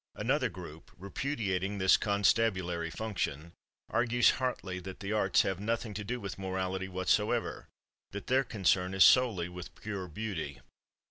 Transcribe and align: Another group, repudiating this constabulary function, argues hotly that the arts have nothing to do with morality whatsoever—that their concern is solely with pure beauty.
Another 0.15 0.49
group, 0.49 0.89
repudiating 0.97 1.77
this 1.77 1.95
constabulary 1.95 2.89
function, 2.89 3.53
argues 3.91 4.31
hotly 4.31 4.79
that 4.79 4.99
the 4.99 5.13
arts 5.13 5.43
have 5.43 5.59
nothing 5.59 5.93
to 5.93 6.03
do 6.03 6.19
with 6.19 6.39
morality 6.39 6.87
whatsoever—that 6.87 8.25
their 8.25 8.43
concern 8.43 8.95
is 8.95 9.05
solely 9.05 9.47
with 9.47 9.75
pure 9.75 10.07
beauty. 10.07 10.59